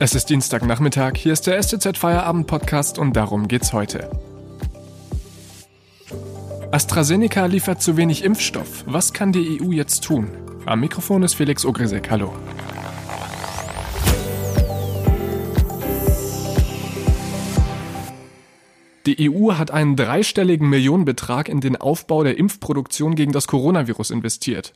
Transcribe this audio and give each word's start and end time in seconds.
Es 0.00 0.14
ist 0.14 0.30
Dienstagnachmittag, 0.30 1.16
hier 1.16 1.32
ist 1.32 1.48
der 1.48 1.60
STZ 1.60 1.98
Feierabend 1.98 2.46
Podcast 2.46 3.00
und 3.00 3.16
darum 3.16 3.48
geht's 3.48 3.72
heute. 3.72 4.08
AstraZeneca 6.70 7.46
liefert 7.46 7.82
zu 7.82 7.96
wenig 7.96 8.22
Impfstoff. 8.22 8.84
Was 8.86 9.12
kann 9.12 9.32
die 9.32 9.60
EU 9.60 9.72
jetzt 9.72 10.04
tun? 10.04 10.30
Am 10.66 10.78
Mikrofon 10.78 11.24
ist 11.24 11.34
Felix 11.34 11.64
Ogrisek. 11.64 12.12
Hallo. 12.12 12.32
Die 19.06 19.28
EU 19.28 19.54
hat 19.54 19.72
einen 19.72 19.96
dreistelligen 19.96 20.68
Millionenbetrag 20.68 21.48
in 21.48 21.60
den 21.60 21.74
Aufbau 21.74 22.22
der 22.22 22.38
Impfproduktion 22.38 23.16
gegen 23.16 23.32
das 23.32 23.48
Coronavirus 23.48 24.12
investiert. 24.12 24.74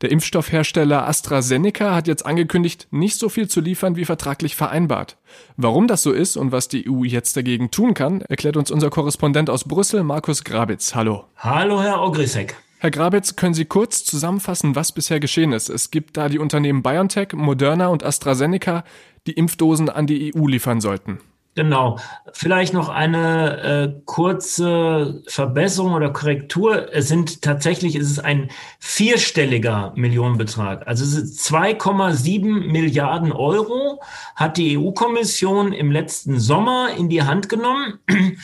Der 0.00 0.10
Impfstoffhersteller 0.10 1.06
AstraZeneca 1.06 1.94
hat 1.94 2.08
jetzt 2.08 2.26
angekündigt, 2.26 2.88
nicht 2.90 3.18
so 3.18 3.28
viel 3.28 3.48
zu 3.48 3.60
liefern 3.60 3.96
wie 3.96 4.04
vertraglich 4.04 4.56
vereinbart. 4.56 5.16
Warum 5.56 5.86
das 5.86 6.02
so 6.02 6.12
ist 6.12 6.36
und 6.36 6.52
was 6.52 6.68
die 6.68 6.90
EU 6.90 7.04
jetzt 7.04 7.36
dagegen 7.36 7.70
tun 7.70 7.94
kann, 7.94 8.20
erklärt 8.22 8.56
uns 8.56 8.70
unser 8.70 8.90
Korrespondent 8.90 9.50
aus 9.50 9.64
Brüssel, 9.64 10.02
Markus 10.02 10.44
Grabitz. 10.44 10.94
Hallo. 10.94 11.24
Hallo, 11.36 11.80
Herr 11.82 12.02
Ogrisek. 12.02 12.56
Herr 12.78 12.90
Grabitz, 12.90 13.36
können 13.36 13.54
Sie 13.54 13.64
kurz 13.64 14.04
zusammenfassen, 14.04 14.74
was 14.76 14.92
bisher 14.92 15.20
geschehen 15.20 15.52
ist? 15.52 15.70
Es 15.70 15.90
gibt 15.90 16.18
da 16.18 16.28
die 16.28 16.38
Unternehmen 16.38 16.82
BioNTech, 16.82 17.32
Moderna 17.32 17.86
und 17.86 18.04
AstraZeneca, 18.04 18.84
die 19.26 19.32
Impfdosen 19.32 19.88
an 19.88 20.06
die 20.06 20.34
EU 20.36 20.46
liefern 20.46 20.82
sollten. 20.82 21.18
Genau. 21.54 21.98
Vielleicht 22.32 22.74
noch 22.74 22.88
eine 22.88 23.60
äh, 23.62 24.00
kurze 24.06 25.22
Verbesserung 25.28 25.94
oder 25.94 26.10
Korrektur. 26.10 26.92
Es 26.92 27.06
sind 27.06 27.42
tatsächlich, 27.42 27.94
es 27.94 28.10
ist 28.10 28.18
ein 28.18 28.50
vierstelliger 28.80 29.92
Millionenbetrag. 29.94 30.86
Also 30.88 31.04
es 31.04 31.14
ist 31.14 31.48
2,7 31.48 32.72
Milliarden 32.72 33.30
Euro 33.30 34.00
hat 34.34 34.56
die 34.56 34.76
EU-Kommission 34.76 35.72
im 35.72 35.92
letzten 35.92 36.40
Sommer 36.40 36.90
in 36.96 37.08
die 37.08 37.22
Hand 37.22 37.48
genommen 37.48 38.00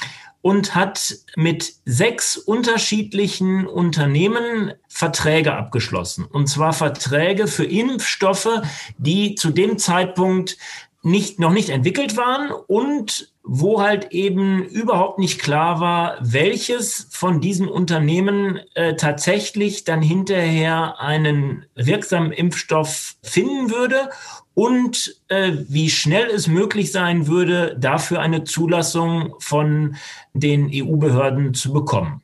und 0.42 0.76
hat 0.76 1.16
mit 1.34 1.74
sechs 1.84 2.36
unterschiedlichen 2.36 3.66
Unternehmen 3.66 4.72
Verträge 4.88 5.54
abgeschlossen. 5.54 6.26
Und 6.26 6.46
zwar 6.48 6.72
Verträge 6.72 7.48
für 7.48 7.64
Impfstoffe, 7.64 8.62
die 8.98 9.34
zu 9.34 9.50
dem 9.50 9.78
Zeitpunkt 9.78 10.56
nicht, 11.02 11.38
noch 11.40 11.52
nicht 11.52 11.70
entwickelt 11.70 12.16
waren 12.16 12.50
und 12.52 13.32
wo 13.42 13.80
halt 13.80 14.12
eben 14.12 14.62
überhaupt 14.62 15.18
nicht 15.18 15.40
klar 15.40 15.80
war, 15.80 16.18
welches 16.20 17.08
von 17.10 17.40
diesen 17.40 17.68
Unternehmen 17.68 18.60
äh, 18.74 18.96
tatsächlich 18.96 19.84
dann 19.84 20.02
hinterher 20.02 21.00
einen 21.00 21.64
wirksamen 21.74 22.32
Impfstoff 22.32 23.16
finden 23.22 23.70
würde 23.70 24.10
und 24.54 25.16
äh, 25.28 25.52
wie 25.68 25.88
schnell 25.88 26.26
es 26.26 26.48
möglich 26.48 26.92
sein 26.92 27.26
würde, 27.26 27.76
dafür 27.78 28.20
eine 28.20 28.44
Zulassung 28.44 29.34
von 29.38 29.96
den 30.34 30.70
EU-Behörden 30.72 31.54
zu 31.54 31.72
bekommen. 31.72 32.20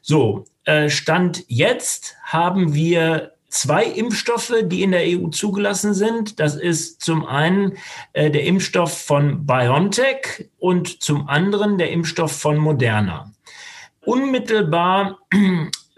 So, 0.00 0.44
äh, 0.64 0.88
Stand 0.90 1.44
jetzt 1.48 2.14
haben 2.22 2.72
wir 2.72 3.32
zwei 3.52 3.84
Impfstoffe, 3.84 4.54
die 4.64 4.82
in 4.82 4.92
der 4.92 5.02
EU 5.04 5.28
zugelassen 5.28 5.94
sind. 5.94 6.40
Das 6.40 6.56
ist 6.56 7.02
zum 7.02 7.26
einen 7.26 7.76
äh, 8.14 8.30
der 8.30 8.44
Impfstoff 8.44 9.06
von 9.06 9.46
BioNTech 9.46 10.48
und 10.58 11.02
zum 11.02 11.28
anderen 11.28 11.78
der 11.78 11.90
Impfstoff 11.90 12.32
von 12.32 12.56
Moderna. 12.56 13.30
Unmittelbar 14.00 15.18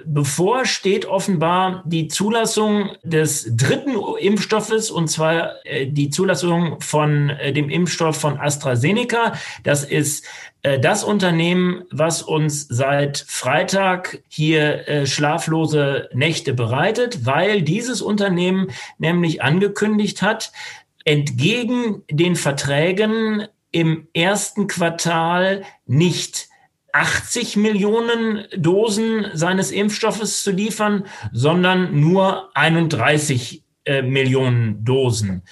bevor 0.06 0.64
steht 0.64 1.06
offenbar 1.06 1.82
die 1.86 2.08
Zulassung 2.08 2.90
des 3.02 3.56
dritten 3.56 3.96
Impfstoffes, 4.18 4.90
und 4.90 5.08
zwar 5.08 5.64
äh, 5.64 5.86
die 5.86 6.10
Zulassung 6.10 6.80
von 6.80 7.30
äh, 7.30 7.52
dem 7.52 7.70
Impfstoff 7.70 8.16
von 8.16 8.38
AstraZeneca. 8.38 9.34
Das 9.62 9.84
ist 9.84 10.26
äh, 10.62 10.78
das 10.78 11.04
Unternehmen, 11.04 11.84
was 11.90 12.22
uns 12.22 12.66
seit 12.68 13.24
Freitag 13.26 14.22
hier 14.28 15.06
schlaflose 15.06 16.08
Nächte 16.12 16.54
bereitet, 16.54 17.26
weil 17.26 17.62
dieses 17.62 18.02
Unternehmen 18.02 18.70
nämlich 18.98 19.42
angekündigt 19.42 20.22
hat, 20.22 20.52
entgegen 21.04 22.02
den 22.10 22.36
Verträgen 22.36 23.46
im 23.70 24.08
ersten 24.14 24.66
Quartal 24.66 25.64
nicht 25.86 26.48
80 26.94 27.56
Millionen 27.56 28.44
Dosen 28.56 29.26
seines 29.34 29.72
Impfstoffes 29.72 30.44
zu 30.44 30.52
liefern, 30.52 31.06
sondern 31.32 31.98
nur 31.98 32.50
31 32.56 33.64
äh, 33.84 34.02
Millionen 34.02 34.84
Dosen. 34.84 35.42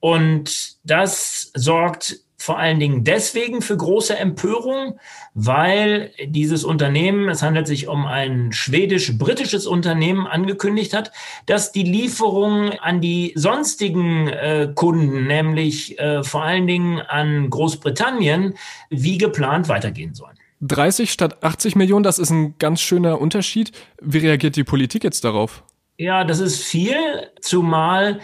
Und 0.00 0.76
das 0.82 1.52
sorgt 1.54 2.20
vor 2.40 2.58
allen 2.58 2.80
Dingen 2.80 3.04
deswegen 3.04 3.62
für 3.62 3.76
große 3.76 4.16
Empörung, 4.16 4.98
weil 5.34 6.12
dieses 6.24 6.64
Unternehmen, 6.64 7.28
es 7.28 7.42
handelt 7.42 7.66
sich 7.66 7.88
um 7.88 8.06
ein 8.06 8.52
schwedisch-britisches 8.52 9.66
Unternehmen, 9.66 10.26
angekündigt 10.26 10.94
hat, 10.94 11.12
dass 11.46 11.72
die 11.72 11.82
Lieferungen 11.82 12.78
an 12.78 13.00
die 13.00 13.32
sonstigen 13.36 14.28
äh, 14.28 14.70
Kunden, 14.74 15.26
nämlich 15.26 15.98
äh, 15.98 16.24
vor 16.24 16.42
allen 16.42 16.66
Dingen 16.66 17.00
an 17.00 17.50
Großbritannien, 17.50 18.54
wie 18.88 19.18
geplant 19.18 19.68
weitergehen 19.68 20.14
sollen. 20.14 20.38
30 20.60 21.12
statt 21.12 21.42
80 21.42 21.76
Millionen, 21.76 22.02
das 22.02 22.18
ist 22.18 22.30
ein 22.30 22.56
ganz 22.58 22.80
schöner 22.80 23.20
Unterschied. 23.20 23.72
Wie 24.00 24.18
reagiert 24.18 24.56
die 24.56 24.64
Politik 24.64 25.04
jetzt 25.04 25.24
darauf? 25.24 25.62
Ja, 25.96 26.24
das 26.24 26.40
ist 26.40 26.62
viel, 26.62 26.96
zumal 27.40 28.20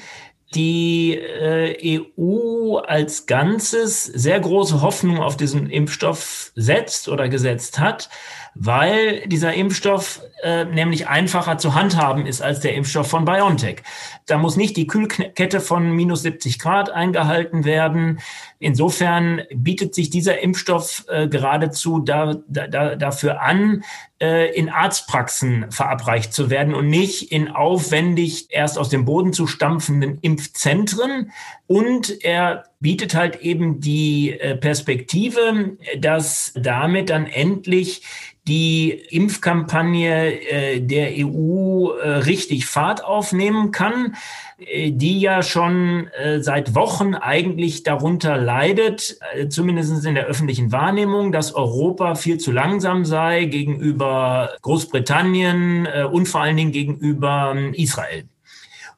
die 0.55 1.17
äh, 1.17 2.01
EU 2.17 2.77
als 2.79 3.27
Ganzes 3.27 4.05
sehr 4.05 4.39
große 4.39 4.83
Hoffnung 4.83 5.19
auf 5.19 5.37
diesen 5.37 5.69
Impfstoff 5.69 6.53
setzt 6.55 7.09
oder 7.09 7.29
gesetzt 7.29 7.79
hat, 7.79 8.09
weil 8.55 9.27
dieser 9.27 9.55
Impfstoff 9.55 10.23
äh, 10.43 10.65
nämlich 10.65 11.09
einfacher 11.09 11.59
zu 11.59 11.75
handhaben 11.75 12.27
ist 12.27 12.43
als 12.43 12.61
der 12.61 12.75
Impfstoff 12.75 13.09
von 13.09 13.25
BioNTech. 13.25 13.83
Da 14.27 14.39
muss 14.39 14.57
nicht 14.57 14.77
die 14.77 14.87
Kühlkette 14.87 15.61
von 15.61 15.91
minus 15.91 16.23
70 16.23 16.59
Grad 16.59 16.91
eingehalten 16.91 17.65
werden. 17.65 18.21
Insofern 18.59 19.43
bietet 19.55 19.95
sich 19.95 20.11
dieser 20.11 20.41
Impfstoff 20.41 21.05
äh, 21.09 21.29
geradezu 21.29 21.99
da, 21.99 22.37
da, 22.47 22.95
dafür 22.95 23.43
an, 23.43 23.85
äh, 24.21 24.55
in 24.55 24.69
Arztpraxen 24.69 25.71
verabreicht 25.71 26.33
zu 26.33 26.49
werden 26.49 26.75
und 26.75 26.89
nicht 26.89 27.33
in 27.33 27.49
aufwendig 27.49 28.47
erst 28.51 28.79
aus 28.79 28.89
dem 28.89 29.05
Boden 29.05 29.33
zu 29.33 29.47
stampfenden 29.47 30.19
Impfzentren. 30.21 31.33
Und 31.67 32.25
er 32.25 32.65
bietet 32.85 33.15
halt 33.15 33.41
eben 33.41 33.81
die 33.81 34.39
äh, 34.39 34.57
Perspektive, 34.57 35.79
dass 35.99 36.53
damit 36.55 37.09
dann 37.09 37.27
endlich 37.27 38.03
die 38.47 38.91
Impfkampagne 38.91 40.39
äh, 40.51 40.81
der 40.81 41.13
EU 41.17 41.93
äh, 41.93 42.09
richtig 42.11 42.67
Fahrt 42.67 43.03
aufnehmen 43.03 43.71
kann, 43.71 44.17
äh, 44.59 44.91
die 44.91 45.19
ja 45.19 45.43
schon 45.43 46.09
äh, 46.09 46.43
seit 46.43 46.75
Wochen 46.75 47.15
eigentlich 47.15 47.85
darunter 47.85 48.37
leidet, 48.37 49.17
äh, 49.33 49.49
zumindest 49.49 50.05
in 50.05 50.15
der 50.15 50.27
öffentlichen 50.27 50.71
Wahrnehmung, 50.71 51.33
dass 51.33 51.55
Europa 51.55 52.17
viel 52.17 52.37
zu 52.37 52.53
langsam 52.53 53.07
sei 53.07 53.47
gegenüber 53.47 54.51
Großbritannien 54.61 55.87
äh, 55.87 56.05
und 56.05 56.27
vor 56.27 56.43
allen 56.43 56.59
Dingen 56.59 56.73
gegenüber 56.73 57.55
ähm, 57.57 57.73
Israel. 57.73 58.25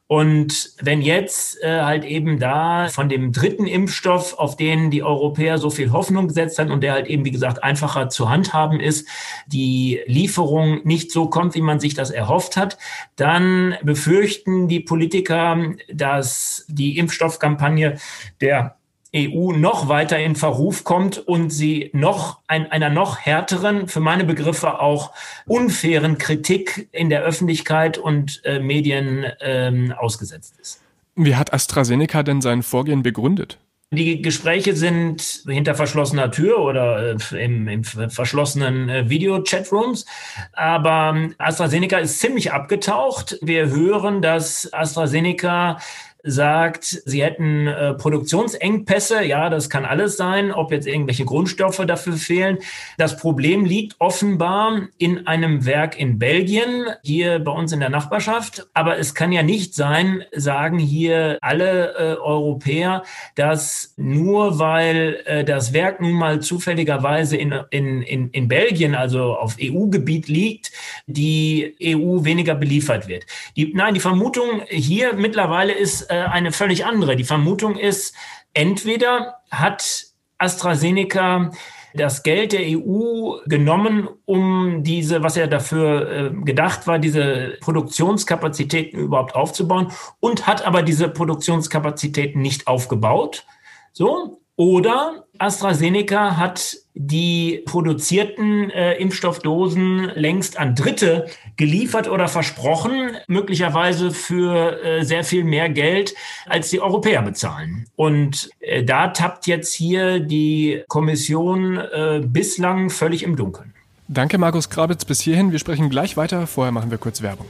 Und 0.07 0.71
wenn 0.81 1.01
jetzt 1.01 1.61
äh, 1.61 1.81
halt 1.81 2.05
eben 2.05 2.39
da 2.39 2.87
von 2.87 3.09
dem 3.09 3.33
dritten 3.33 3.67
Impfstoff, 3.67 4.39
auf 4.39 4.55
den 4.55 4.89
die 4.89 5.03
Europäer 5.03 5.57
so 5.57 5.69
viel 5.69 5.91
Hoffnung 5.91 6.29
gesetzt 6.29 6.59
haben 6.59 6.71
und 6.71 6.81
der 6.81 6.93
halt 6.93 7.07
eben, 7.07 7.25
wie 7.25 7.31
gesagt, 7.31 7.61
einfacher 7.61 8.07
zu 8.07 8.29
handhaben 8.29 8.79
ist, 8.79 9.05
die 9.47 9.99
Lieferung 10.05 10.79
nicht 10.85 11.11
so 11.11 11.27
kommt, 11.27 11.55
wie 11.55 11.61
man 11.61 11.81
sich 11.81 11.93
das 11.93 12.09
erhofft 12.09 12.55
hat, 12.55 12.77
dann 13.17 13.75
befürchten 13.83 14.69
die 14.69 14.79
Politiker, 14.79 15.73
dass 15.91 16.65
die 16.69 16.97
Impfstoffkampagne 16.97 17.97
der 18.39 18.77
EU 19.15 19.51
noch 19.51 19.87
weiter 19.87 20.19
in 20.19 20.35
Verruf 20.35 20.83
kommt 20.83 21.17
und 21.17 21.49
sie 21.49 21.89
noch 21.93 22.39
ein, 22.47 22.71
einer 22.71 22.89
noch 22.89 23.19
härteren, 23.19 23.87
für 23.87 23.99
meine 23.99 24.25
Begriffe 24.25 24.79
auch 24.79 25.13
unfairen 25.45 26.17
Kritik 26.17 26.89
in 26.91 27.09
der 27.09 27.21
Öffentlichkeit 27.23 27.97
und 27.97 28.41
äh, 28.43 28.59
Medien 28.59 29.25
ähm, 29.41 29.93
ausgesetzt 29.97 30.55
ist. 30.59 30.81
Wie 31.15 31.35
hat 31.35 31.53
AstraZeneca 31.53 32.23
denn 32.23 32.41
sein 32.41 32.63
Vorgehen 32.63 33.01
begründet? 33.01 33.57
Die 33.89 34.21
Gespräche 34.21 34.75
sind 34.75 35.43
hinter 35.47 35.73
verschlossener 35.73 36.29
Tür 36.29 36.59
oder 36.59 37.15
äh, 37.15 37.45
im, 37.45 37.69
im 37.69 37.83
verschlossenen 37.85 38.89
äh, 38.89 39.09
Video-Chatrooms. 39.09 40.05
Aber 40.51 41.13
ähm, 41.15 41.35
AstraZeneca 41.37 41.97
ist 41.97 42.19
ziemlich 42.19 42.51
abgetaucht. 42.51 43.37
Wir 43.41 43.69
hören, 43.69 44.21
dass 44.21 44.71
AstraZeneca 44.73 45.77
sagt, 46.23 46.83
sie 46.83 47.23
hätten 47.23 47.67
äh, 47.67 47.93
Produktionsengpässe. 47.93 49.23
Ja, 49.23 49.49
das 49.49 49.69
kann 49.69 49.85
alles 49.85 50.17
sein, 50.17 50.51
ob 50.51 50.71
jetzt 50.71 50.87
irgendwelche 50.87 51.25
Grundstoffe 51.25 51.83
dafür 51.85 52.13
fehlen. 52.13 52.57
Das 52.97 53.17
Problem 53.17 53.65
liegt 53.65 53.95
offenbar 53.99 54.87
in 54.97 55.27
einem 55.27 55.65
Werk 55.65 55.99
in 55.99 56.19
Belgien, 56.19 56.87
hier 57.03 57.39
bei 57.39 57.51
uns 57.51 57.71
in 57.71 57.79
der 57.79 57.89
Nachbarschaft. 57.89 58.67
Aber 58.73 58.97
es 58.97 59.15
kann 59.15 59.31
ja 59.31 59.43
nicht 59.43 59.75
sein, 59.75 60.23
sagen 60.35 60.79
hier 60.79 61.37
alle 61.41 61.95
äh, 61.95 62.17
Europäer, 62.19 63.03
dass 63.35 63.93
nur 63.95 64.59
weil 64.59 65.21
äh, 65.25 65.43
das 65.43 65.73
Werk 65.73 66.01
nun 66.01 66.13
mal 66.13 66.41
zufälligerweise 66.41 67.37
in, 67.37 67.53
in, 67.69 68.01
in, 68.01 68.29
in 68.31 68.47
Belgien, 68.47 68.95
also 68.95 69.35
auf 69.35 69.55
EU-Gebiet 69.61 70.27
liegt, 70.27 70.71
die 71.05 71.75
EU 71.81 72.23
weniger 72.23 72.55
beliefert 72.55 73.07
wird. 73.07 73.25
Die, 73.55 73.73
nein, 73.73 73.93
die 73.93 73.99
Vermutung 73.99 74.61
hier 74.67 75.13
mittlerweile 75.13 75.73
ist 75.73 76.09
äh, 76.09 76.16
eine 76.25 76.51
völlig 76.51 76.85
andere. 76.85 77.15
Die 77.15 77.23
Vermutung 77.23 77.77
ist, 77.77 78.15
entweder 78.53 79.41
hat 79.51 80.05
AstraZeneca 80.37 81.51
das 81.93 82.23
Geld 82.23 82.51
der 82.53 82.61
EU 82.63 83.39
genommen, 83.45 84.07
um 84.25 84.83
diese, 84.83 85.23
was 85.23 85.35
ja 85.35 85.47
dafür 85.47 86.11
äh, 86.11 86.31
gedacht 86.43 86.87
war, 86.87 86.99
diese 86.99 87.57
Produktionskapazitäten 87.61 88.99
überhaupt 88.99 89.35
aufzubauen 89.35 89.91
und 90.19 90.47
hat 90.47 90.65
aber 90.65 90.83
diese 90.83 91.09
Produktionskapazitäten 91.09 92.41
nicht 92.41 92.67
aufgebaut. 92.67 93.45
So. 93.93 94.41
Oder 94.57 95.27
AstraZeneca 95.37 96.35
hat 96.35 96.77
die 96.95 97.61
produzierten 97.65 98.71
äh, 98.71 98.95
Impfstoffdosen 98.95 100.11
längst 100.15 100.57
an 100.57 100.73
Dritte 100.73 101.27
geliefert 101.57 102.09
oder 102.09 102.27
versprochen, 102.27 103.11
möglicherweise 103.27 104.09
für 104.09 104.83
äh, 104.83 105.03
sehr 105.05 105.23
viel 105.23 105.43
mehr 105.43 105.69
Geld, 105.69 106.15
als 106.47 106.71
die 106.71 106.81
Europäer 106.81 107.21
bezahlen. 107.21 107.85
Und 107.95 108.49
äh, 108.59 108.83
da 108.83 109.09
tappt 109.09 109.45
jetzt 109.45 109.75
hier 109.75 110.19
die 110.19 110.83
Kommission 110.87 111.77
äh, 111.77 112.23
bislang 112.25 112.89
völlig 112.89 113.21
im 113.21 113.35
Dunkeln. 113.35 113.75
Danke, 114.07 114.39
Markus 114.39 114.71
Grabitz, 114.71 115.05
bis 115.05 115.21
hierhin. 115.21 115.51
Wir 115.51 115.59
sprechen 115.59 115.91
gleich 115.91 116.17
weiter. 116.17 116.47
Vorher 116.47 116.71
machen 116.71 116.89
wir 116.89 116.97
kurz 116.97 117.21
Werbung. 117.21 117.45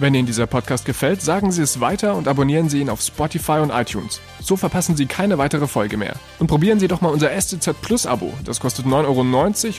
Wenn 0.00 0.14
Ihnen 0.14 0.26
dieser 0.26 0.46
Podcast 0.46 0.84
gefällt, 0.84 1.22
sagen 1.22 1.50
Sie 1.50 1.60
es 1.60 1.80
weiter 1.80 2.14
und 2.14 2.28
abonnieren 2.28 2.68
Sie 2.68 2.80
ihn 2.80 2.88
auf 2.88 3.00
Spotify 3.00 3.58
und 3.58 3.70
iTunes. 3.70 4.20
So 4.40 4.56
verpassen 4.56 4.96
Sie 4.96 5.06
keine 5.06 5.38
weitere 5.38 5.66
Folge 5.66 5.96
mehr. 5.96 6.14
Und 6.38 6.46
probieren 6.46 6.78
Sie 6.78 6.86
doch 6.86 7.00
mal 7.00 7.08
unser 7.08 7.30
STZ 7.30 7.74
Plus 7.82 8.06
Abo. 8.06 8.32
Das 8.44 8.60
kostet 8.60 8.86
9,90 8.86 8.94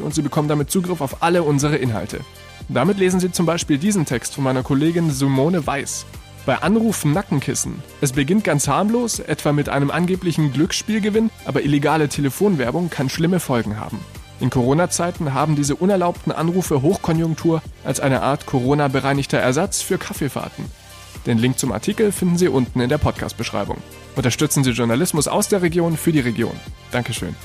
Euro 0.01 0.05
und 0.05 0.13
Sie 0.13 0.21
bekommen 0.21 0.49
damit 0.49 0.69
Zugriff 0.69 0.99
auf 0.99 1.23
alle 1.23 1.43
unsere 1.43 1.77
Inhalte. 1.77 2.19
Damit 2.67 2.97
lesen 2.97 3.21
Sie 3.21 3.31
zum 3.31 3.45
Beispiel 3.45 3.77
diesen 3.77 4.05
Text 4.05 4.35
von 4.35 4.43
meiner 4.43 4.61
Kollegin 4.61 5.09
Simone 5.09 5.65
Weiß. 5.65 6.05
Bei 6.45 6.57
Anruf 6.57 7.05
Nackenkissen. 7.05 7.81
Es 8.01 8.11
beginnt 8.11 8.43
ganz 8.43 8.67
harmlos, 8.67 9.19
etwa 9.19 9.53
mit 9.53 9.69
einem 9.69 9.89
angeblichen 9.89 10.51
Glücksspielgewinn, 10.51 11.29
aber 11.45 11.61
illegale 11.61 12.09
Telefonwerbung 12.09 12.89
kann 12.89 13.09
schlimme 13.09 13.39
Folgen 13.39 13.79
haben. 13.79 13.99
In 14.39 14.49
Corona-Zeiten 14.49 15.33
haben 15.33 15.55
diese 15.55 15.75
unerlaubten 15.75 16.31
Anrufe 16.31 16.81
Hochkonjunktur 16.81 17.61
als 17.83 17.99
eine 17.99 18.21
Art 18.21 18.45
Corona-bereinigter 18.45 19.37
Ersatz 19.37 19.81
für 19.81 19.97
Kaffeefahrten. 19.97 20.65
Den 21.25 21.37
Link 21.37 21.59
zum 21.59 21.71
Artikel 21.71 22.11
finden 22.11 22.37
Sie 22.37 22.47
unten 22.47 22.79
in 22.79 22.89
der 22.89 22.97
Podcast-Beschreibung. 22.97 23.77
Unterstützen 24.15 24.63
Sie 24.63 24.71
Journalismus 24.71 25.27
aus 25.27 25.49
der 25.49 25.61
Region 25.61 25.97
für 25.97 26.13
die 26.13 26.21
Region. 26.21 26.57
Dankeschön. 26.91 27.35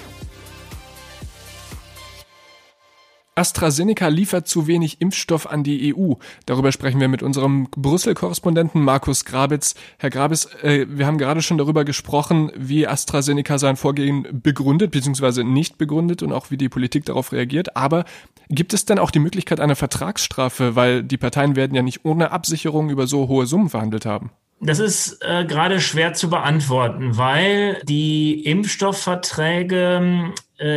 AstraZeneca 3.34 4.08
liefert 4.08 4.46
zu 4.46 4.66
wenig 4.66 5.00
Impfstoff 5.00 5.46
an 5.50 5.64
die 5.64 5.94
EU. 5.94 6.14
Darüber 6.46 6.72
sprechen 6.72 7.00
wir 7.00 7.08
mit 7.08 7.22
unserem 7.22 7.68
Brüssel-Korrespondenten 7.76 8.82
Markus 8.82 9.24
Grabitz. 9.24 9.74
Herr 9.98 10.10
Grabitz, 10.10 10.48
äh, 10.62 10.86
wir 10.88 11.06
haben 11.06 11.18
gerade 11.18 11.42
schon 11.42 11.58
darüber 11.58 11.84
gesprochen, 11.84 12.52
wie 12.56 12.86
AstraZeneca 12.86 13.58
sein 13.58 13.76
Vorgehen 13.76 14.26
begründet 14.42 14.92
bzw. 14.92 15.42
nicht 15.42 15.78
begründet 15.78 16.22
und 16.22 16.32
auch 16.32 16.50
wie 16.50 16.56
die 16.56 16.68
Politik 16.68 17.04
darauf 17.04 17.32
reagiert. 17.32 17.76
Aber 17.76 18.04
gibt 18.48 18.72
es 18.72 18.84
denn 18.84 18.98
auch 18.98 19.10
die 19.10 19.18
Möglichkeit 19.18 19.60
einer 19.60 19.76
Vertragsstrafe, 19.76 20.76
weil 20.76 21.02
die 21.02 21.18
Parteien 21.18 21.56
werden 21.56 21.74
ja 21.74 21.82
nicht 21.82 22.04
ohne 22.04 22.30
Absicherung 22.30 22.90
über 22.90 23.06
so 23.06 23.28
hohe 23.28 23.46
Summen 23.46 23.68
verhandelt 23.68 24.06
haben? 24.06 24.30
Das 24.60 24.78
ist 24.78 25.18
äh, 25.22 25.44
gerade 25.44 25.80
schwer 25.80 26.14
zu 26.14 26.30
beantworten, 26.30 27.18
weil 27.18 27.82
die 27.84 28.44
Impfstoffverträge 28.44 30.32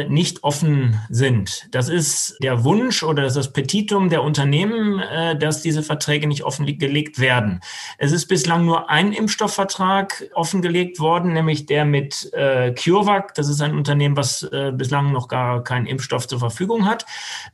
nicht 0.09 0.43
offen 0.43 0.99
sind. 1.09 1.67
Das 1.71 1.87
ist 1.87 2.37
der 2.41 2.63
Wunsch 2.63 3.03
oder 3.03 3.23
das, 3.23 3.35
das 3.35 3.53
Petitum 3.53 4.09
der 4.09 4.23
Unternehmen, 4.23 4.99
äh, 4.99 5.37
dass 5.37 5.61
diese 5.61 5.83
Verträge 5.83 6.27
nicht 6.27 6.43
offengelegt 6.43 7.19
werden. 7.19 7.61
Es 7.97 8.11
ist 8.11 8.27
bislang 8.27 8.65
nur 8.65 8.89
ein 8.89 9.13
Impfstoffvertrag 9.13 10.29
offengelegt 10.33 10.99
worden, 10.99 11.33
nämlich 11.33 11.65
der 11.65 11.85
mit 11.85 12.31
äh, 12.33 12.73
CureVac. 12.73 13.35
Das 13.35 13.49
ist 13.49 13.61
ein 13.61 13.75
Unternehmen, 13.75 14.17
was 14.17 14.43
äh, 14.43 14.71
bislang 14.73 15.11
noch 15.11 15.27
gar 15.27 15.63
keinen 15.63 15.85
Impfstoff 15.85 16.27
zur 16.27 16.39
Verfügung 16.39 16.85
hat. 16.85 17.05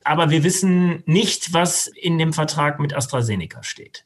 Aber 0.03 0.29
wir 0.29 0.43
wissen 0.43 1.03
nicht, 1.05 1.53
was 1.53 1.87
in 1.87 2.17
dem 2.17 2.33
Vertrag 2.33 2.79
mit 2.79 2.95
AstraZeneca 2.95 3.63
steht. 3.63 4.05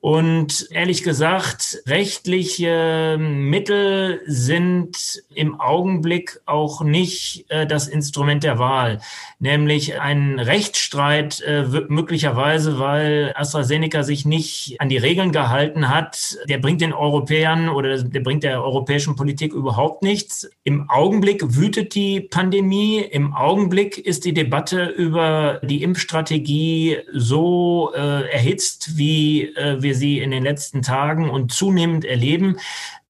Und 0.00 0.68
ehrlich 0.70 1.02
gesagt, 1.02 1.82
rechtliche 1.86 3.18
Mittel 3.20 4.22
sind 4.26 5.22
im 5.34 5.60
Augenblick 5.60 6.40
auch 6.46 6.80
nicht 6.80 7.49
äh, 7.50 7.66
das 7.66 7.88
Instrument 7.88 8.44
der 8.44 8.58
Wahl. 8.58 9.00
Nämlich 9.38 10.00
ein 10.00 10.38
Rechtsstreit 10.38 11.40
äh, 11.40 11.64
möglicherweise, 11.88 12.78
weil 12.78 13.32
AstraZeneca 13.34 14.02
sich 14.02 14.24
nicht 14.24 14.76
an 14.80 14.88
die 14.88 14.96
Regeln 14.96 15.32
gehalten 15.32 15.88
hat, 15.88 16.38
der 16.48 16.58
bringt 16.58 16.80
den 16.80 16.92
Europäern 16.92 17.68
oder 17.68 18.02
der 18.02 18.20
bringt 18.20 18.44
der 18.44 18.62
europäischen 18.62 19.16
Politik 19.16 19.52
überhaupt 19.52 20.02
nichts. 20.02 20.48
Im 20.62 20.88
Augenblick 20.88 21.56
wütet 21.56 21.94
die 21.94 22.20
Pandemie. 22.20 23.00
Im 23.00 23.34
Augenblick 23.34 23.98
ist 23.98 24.24
die 24.24 24.34
Debatte 24.34 24.84
über 24.84 25.60
die 25.64 25.82
Impfstrategie 25.82 26.98
so 27.12 27.92
äh, 27.94 28.30
erhitzt, 28.30 28.96
wie 28.96 29.52
wir 29.56 29.94
sie 29.94 30.20
in 30.20 30.30
den 30.30 30.42
letzten 30.42 30.82
Tagen 30.82 31.28
und 31.28 31.52
zunehmend 31.52 32.04
erleben. 32.04 32.56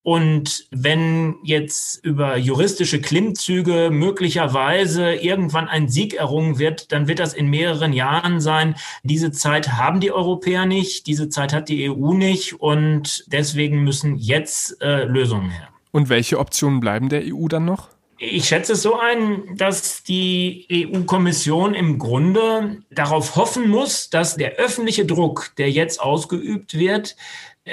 Und 0.02 0.66
wenn 0.70 1.36
jetzt 1.42 2.02
über 2.04 2.36
juristische 2.38 3.02
Klimmzüge 3.02 3.90
möglicherweise 3.92 5.12
irgendwann 5.14 5.68
ein 5.68 5.88
Sieg 5.88 6.14
errungen 6.14 6.58
wird, 6.58 6.90
dann 6.90 7.06
wird 7.06 7.18
das 7.18 7.34
in 7.34 7.48
mehreren 7.48 7.92
Jahren 7.92 8.40
sein. 8.40 8.76
Diese 9.02 9.30
Zeit 9.30 9.72
haben 9.72 10.00
die 10.00 10.10
Europäer 10.10 10.64
nicht, 10.64 11.06
diese 11.06 11.28
Zeit 11.28 11.52
hat 11.52 11.68
die 11.68 11.90
EU 11.90 12.14
nicht 12.14 12.60
und 12.60 13.24
deswegen 13.26 13.84
müssen 13.84 14.16
jetzt 14.16 14.80
äh, 14.80 15.04
Lösungen 15.04 15.50
her. 15.50 15.68
Und 15.90 16.08
welche 16.08 16.38
Optionen 16.38 16.80
bleiben 16.80 17.10
der 17.10 17.22
EU 17.26 17.48
dann 17.48 17.66
noch? 17.66 17.88
Ich 18.22 18.48
schätze 18.48 18.74
es 18.74 18.82
so 18.82 18.98
ein, 18.98 19.56
dass 19.56 20.02
die 20.02 20.66
EU-Kommission 20.70 21.72
im 21.72 21.98
Grunde 21.98 22.82
darauf 22.90 23.34
hoffen 23.34 23.70
muss, 23.70 24.10
dass 24.10 24.36
der 24.36 24.56
öffentliche 24.56 25.06
Druck, 25.06 25.52
der 25.56 25.70
jetzt 25.70 26.02
ausgeübt 26.02 26.74
wird, 26.74 27.16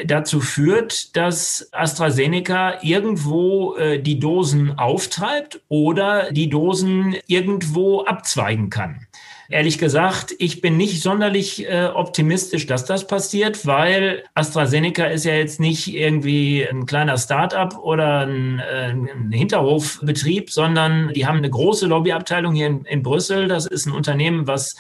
dazu 0.06 0.39
führt, 0.39 1.18
dass 1.18 1.68
AstraZeneca 1.74 2.82
irgendwo 2.82 3.75
äh, 3.75 4.00
die 4.00 4.20
Dosen 4.20 4.77
auftreibt 4.77 5.60
oder 5.68 6.32
die 6.32 6.50
Dosen 6.50 7.18
irgendwo 7.27 8.04
abzweigen 8.06 8.70
kann. 8.70 9.07
Ehrlich 9.50 9.77
gesagt, 9.77 10.36
ich 10.39 10.60
bin 10.60 10.75
nicht 10.75 11.01
sonderlich 11.01 11.66
äh, 11.66 11.86
optimistisch, 11.86 12.66
dass 12.66 12.84
das 12.84 13.08
passiert, 13.08 13.66
weil 13.66 14.24
AstraZeneca 14.34 15.06
ist 15.06 15.24
ja 15.24 15.36
jetzt 15.36 15.62
nicht 15.62 15.88
irgendwie 15.88 16.68
ein 16.68 16.86
kleiner 16.86 17.18
Start-up 17.18 17.77
oder 17.77 18.27
ein, 18.27 18.60
äh, 18.60 18.89
ein 18.89 19.32
Hinterhofbetrieb, 19.32 20.51
sondern 20.51 21.13
die 21.13 21.25
haben 21.25 21.38
eine 21.38 21.50
große 21.50 21.88
Lobbyabteilung 21.88 22.56
hier 22.56 22.68
in, 22.68 22.84
in 22.86 23.04
Brüssel. 23.04 23.48
Das 23.48 23.66
ist 23.66 23.86
ein 23.86 23.94
Unternehmen, 23.94 24.48
was 24.48 24.75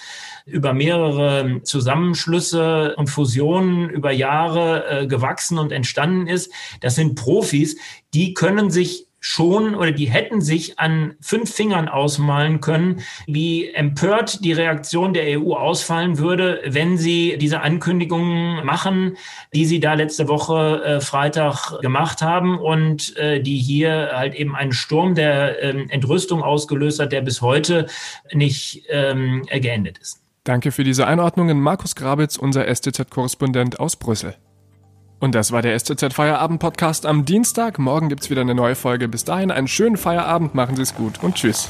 über 0.45 0.73
mehrere 0.73 1.61
Zusammenschlüsse 1.63 2.95
und 2.95 3.07
Fusionen 3.07 3.89
über 3.89 4.11
Jahre 4.11 4.85
äh, 4.89 5.07
gewachsen 5.07 5.59
und 5.59 5.71
entstanden 5.71 6.27
ist. 6.27 6.51
Das 6.81 6.95
sind 6.95 7.15
Profis, 7.15 7.77
die 8.13 8.33
können 8.33 8.69
sich 8.69 9.06
schon 9.19 9.75
oder 9.75 9.91
die 9.91 10.05
hätten 10.05 10.41
sich 10.41 10.79
an 10.79 11.15
fünf 11.19 11.53
Fingern 11.53 11.87
ausmalen 11.87 12.61
können, 12.61 13.01
wie 13.25 13.69
empört 13.69 14.43
die 14.43 14.53
Reaktion 14.53 15.13
der 15.13 15.39
EU 15.39 15.53
ausfallen 15.53 16.17
würde, 16.17 16.61
wenn 16.65 16.97
sie 16.97 17.37
diese 17.39 17.61
Ankündigungen 17.61 18.65
machen, 18.65 19.17
die 19.53 19.65
sie 19.65 19.79
da 19.79 19.93
letzte 19.95 20.27
Woche 20.27 20.83
äh, 20.83 21.01
Freitag 21.01 21.81
gemacht 21.81 22.21
haben 22.21 22.59
und 22.59 23.15
äh, 23.17 23.41
die 23.41 23.57
hier 23.57 24.11
halt 24.13 24.35
eben 24.35 24.55
einen 24.55 24.73
Sturm 24.73 25.15
der 25.15 25.63
ähm, 25.63 25.89
Entrüstung 25.89 26.43
ausgelöst 26.43 26.99
hat, 26.99 27.11
der 27.11 27.21
bis 27.21 27.41
heute 27.41 27.87
nicht 28.33 28.83
ähm, 28.89 29.45
geendet 29.49 29.97
ist. 29.97 30.21
Danke 30.43 30.71
für 30.71 30.85
diese 30.85 31.05
Einordnungen, 31.07 31.59
Markus 31.59 31.95
Grabitz, 31.95 32.37
unser 32.37 32.73
STZ-Korrespondent 32.73 33.79
aus 33.81 33.97
Brüssel. 33.97 34.35
Und 35.19 35.33
das 35.33 35.51
war 35.51 35.61
der 35.61 35.77
STZ 35.77 36.13
Feierabend 36.13 36.59
Podcast 36.59 37.05
am 37.05 37.25
Dienstag. 37.25 37.79
Morgen 37.79 38.09
gibt's 38.09 38.29
wieder 38.29 38.41
eine 38.41 38.53
neue 38.53 38.75
Folge. 38.75 39.07
Bis 39.07 39.23
dahin 39.23 39.51
einen 39.51 39.67
schönen 39.67 39.97
Feierabend, 39.97 40.53
machen 40.53 40.75
Sie 40.75 40.83
es 40.83 40.93
gut 40.93 41.23
und 41.23 41.35
tschüss. 41.35 41.69